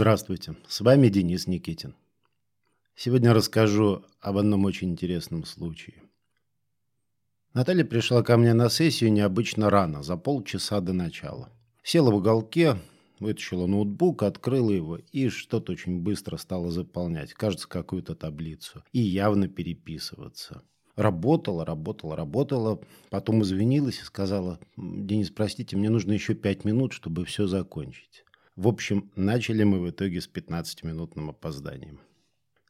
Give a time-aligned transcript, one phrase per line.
[0.00, 1.94] Здравствуйте, с вами Денис Никитин.
[2.96, 5.96] Сегодня расскажу об одном очень интересном случае.
[7.52, 11.52] Наталья пришла ко мне на сессию необычно рано, за полчаса до начала.
[11.82, 12.78] Села в уголке,
[13.18, 19.48] вытащила ноутбук, открыла его и что-то очень быстро стала заполнять, кажется, какую-то таблицу, и явно
[19.48, 20.62] переписываться.
[20.96, 27.26] Работала, работала, работала, потом извинилась и сказала, «Денис, простите, мне нужно еще пять минут, чтобы
[27.26, 28.24] все закончить».
[28.56, 32.00] В общем, начали мы в итоге с 15-минутным опозданием.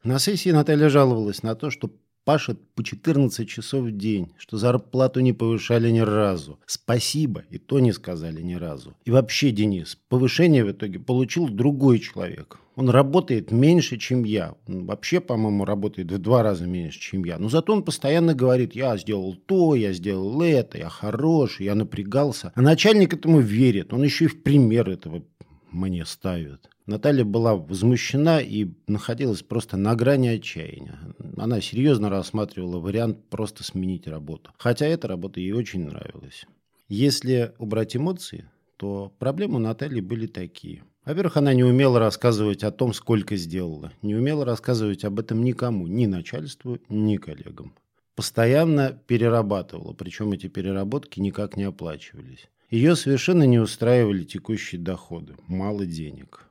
[0.03, 1.91] На сессии Наталья жаловалась на то, что
[2.23, 6.59] пашет по 14 часов в день, что зарплату не повышали ни разу.
[6.65, 8.95] Спасибо, и то не сказали ни разу.
[9.05, 12.59] И вообще, Денис, повышение в итоге получил другой человек.
[12.75, 14.55] Он работает меньше, чем я.
[14.67, 17.37] Он вообще, по-моему, работает в два раза меньше, чем я.
[17.37, 22.53] Но зато он постоянно говорит, я сделал то, я сделал это, я хороший, я напрягался.
[22.55, 23.93] А начальник этому верит.
[23.93, 25.23] Он еще и в пример этого
[25.71, 26.69] мне ставят.
[26.85, 30.99] Наталья была возмущена и находилась просто на грани отчаяния.
[31.37, 34.51] Она серьезно рассматривала вариант просто сменить работу.
[34.57, 36.45] Хотя эта работа ей очень нравилась.
[36.87, 40.83] Если убрать эмоции, то проблемы у Натальи были такие.
[41.05, 43.91] Во-первых, она не умела рассказывать о том, сколько сделала.
[44.01, 47.73] Не умела рассказывать об этом никому, ни начальству, ни коллегам.
[48.15, 52.49] Постоянно перерабатывала, причем эти переработки никак не оплачивались.
[52.71, 56.45] Ее совершенно не устраивали текущие доходы, мало денег.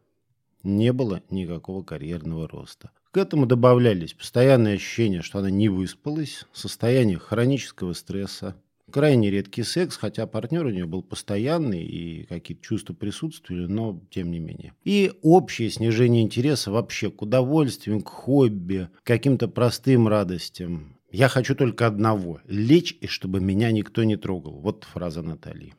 [0.62, 2.90] Не было никакого карьерного роста.
[3.10, 8.54] К этому добавлялись постоянные ощущения, что она не выспалась, состояние хронического стресса,
[8.90, 14.30] крайне редкий секс, хотя партнер у нее был постоянный и какие-то чувства присутствовали, но тем
[14.30, 14.74] не менее.
[14.84, 20.98] И общее снижение интереса вообще к удовольствиям, к хобби, к каким-то простым радостям.
[21.10, 24.60] «Я хочу только одного– лечь, и чтобы меня никто не трогал».
[24.60, 25.72] Вот фраза Натальи.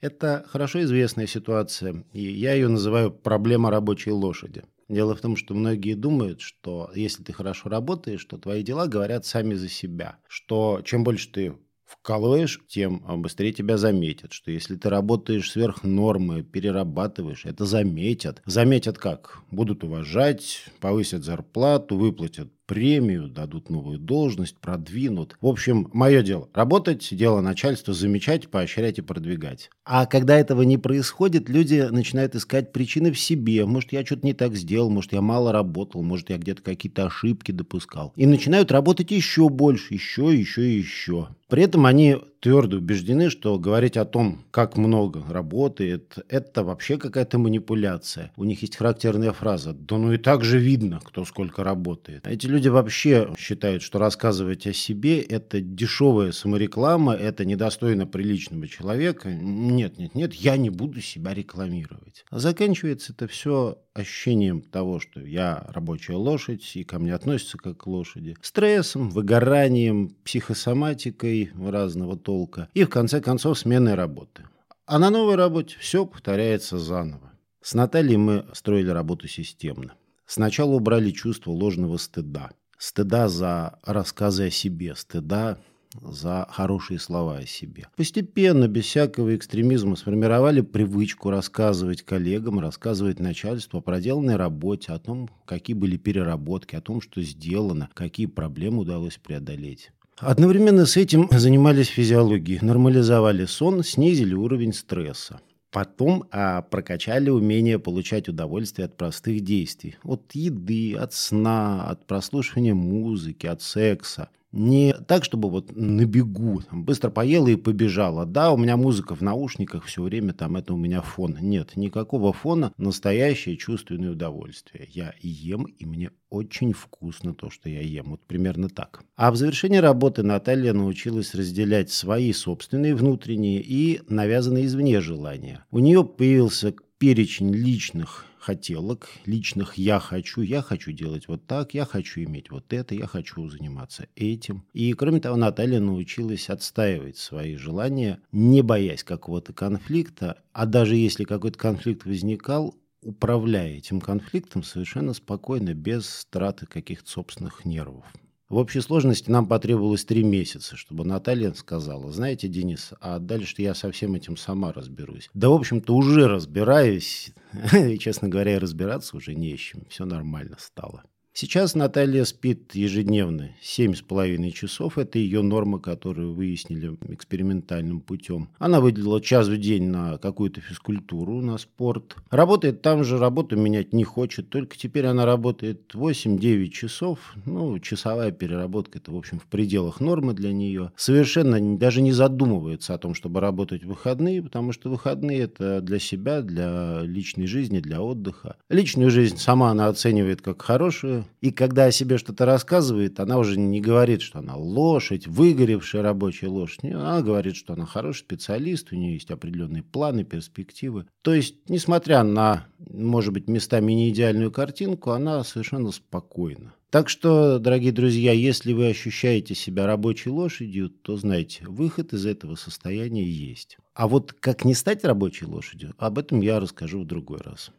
[0.00, 4.62] Это хорошо известная ситуация, и я ее называю «проблема рабочей лошади».
[4.88, 9.26] Дело в том, что многие думают, что если ты хорошо работаешь, то твои дела говорят
[9.26, 11.54] сами за себя, что чем больше ты
[11.84, 14.32] вкалываешь, тем быстрее тебя заметят.
[14.32, 18.42] Что если ты работаешь сверх нормы, перерабатываешь, это заметят.
[18.46, 19.42] Заметят как?
[19.50, 25.36] Будут уважать, повысят зарплату, выплатят премию, дадут новую должность, продвинут.
[25.40, 29.70] В общем, мое дело– работать, дело начальства– замечать, поощрять и продвигать.
[29.84, 33.66] А когда этого не происходит, люди начинают искать причины в себе.
[33.66, 37.50] Может, я что-то не так сделал, может, я мало работал, может, я где-то какие-то ошибки
[37.50, 38.12] допускал.
[38.14, 41.30] И начинают работать еще больше, еще, еще и еще.
[41.48, 47.38] При этом они твердо убеждены, что говорить о том, как много работает, это вообще какая-то
[47.38, 48.32] манипуляция.
[48.36, 52.26] У них есть характерная фраза «да ну и так же видно, кто сколько работает».
[52.26, 59.30] Эти люди вообще считают, что рассказывать о себе– это дешевая самореклама, это недостойно приличного человека.
[59.30, 62.24] Нет, нет, нет, я не буду себя рекламировать.
[62.30, 67.78] А заканчивается это все ощущением того, что я рабочая лошадь, и ко мне относятся как
[67.78, 72.29] к лошади, стрессом, выгоранием, психосоматикой разного толка
[72.74, 74.44] и, в конце концов, сменой работы.
[74.86, 77.32] А на новой работе все повторяется заново.
[77.62, 79.94] С Натальей мы строили работу системно.
[80.26, 82.50] Сначала убрали чувство ложного стыда.
[82.78, 85.58] Стыда за рассказы о себе, стыда
[86.00, 87.88] за хорошие слова о себе.
[87.96, 95.28] Постепенно, без всякого экстремизма, сформировали привычку рассказывать коллегам, рассказывать начальству о проделанной работе, о том,
[95.46, 99.90] какие были переработки, о том, что сделано, какие проблемы удалось преодолеть.
[100.20, 105.40] Одновременно с этим занимались физиологией, нормализовали сон, снизили уровень стресса.
[105.70, 109.96] Потом а, прокачали умение получать удовольствие от простых действий.
[110.04, 114.28] От еды, от сна, от прослушивания музыки, от секса.
[114.52, 118.26] Не так, чтобы вот на бегу, там, быстро поела и побежала.
[118.26, 121.36] Да, у меня музыка в наушниках все время, там это у меня фон.
[121.40, 124.88] Нет, никакого фона, настоящее чувственное удовольствие.
[124.90, 128.10] Я ем, и мне очень вкусно то, что я ем.
[128.10, 129.04] Вот примерно так.
[129.14, 135.64] А в завершении работы Наталья научилась разделять свои собственные внутренние и навязанные извне желания.
[135.70, 141.86] У нее появился перечень личных хотелок, личных «я хочу», «я хочу делать вот так», «я
[141.86, 144.66] хочу иметь вот это», «я хочу заниматься этим».
[144.74, 151.24] И, кроме того, Наталья научилась отстаивать свои желания, не боясь какого-то конфликта, а даже если
[151.24, 158.04] какой-то конфликт возникал, управляя этим конфликтом совершенно спокойно, без траты каких-то собственных нервов.
[158.50, 163.76] В общей сложности нам потребовалось три месяца, чтобы Наталья сказала, знаете, Денис, а дальше я
[163.76, 165.30] со всем этим сама разберусь.
[165.34, 167.32] Да, в общем-то, уже разбираюсь,
[167.72, 171.04] и, честно говоря, разбираться уже не с чем, все нормально стало.
[171.32, 174.98] Сейчас Наталья спит ежедневно 7,5 часов.
[174.98, 178.48] Это ее норма, которую выяснили экспериментальным путем.
[178.58, 182.16] Она выделила час в день на какую-то физкультуру, на спорт.
[182.30, 184.50] Работает там же, работу менять не хочет.
[184.50, 187.20] Только теперь она работает 8-9 часов.
[187.46, 190.90] Ну, часовая переработка, это, в общем, в пределах нормы для нее.
[190.96, 196.00] Совершенно даже не задумывается о том, чтобы работать в выходные, потому что выходные это для
[196.00, 198.56] себя, для личной жизни, для отдыха.
[198.68, 203.58] Личную жизнь сама она оценивает как хорошую, и когда о себе что-то рассказывает, она уже
[203.58, 206.84] не говорит, что она лошадь, выгоревшая рабочая лошадь.
[206.84, 211.06] Она говорит, что она хороший специалист, у нее есть определенные планы, перспективы.
[211.22, 216.74] То есть, несмотря на, может быть, местами не идеальную картинку, она совершенно спокойна.
[216.90, 222.56] Так что, дорогие друзья, если вы ощущаете себя рабочей лошадью, то знайте, выход из этого
[222.56, 223.78] состояния есть.
[223.94, 227.70] А вот как не стать рабочей лошадью, об этом я расскажу в другой раз.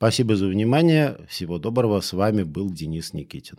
[0.00, 1.18] Спасибо за внимание.
[1.28, 2.00] Всего доброго.
[2.00, 3.58] С вами был Денис Никитин.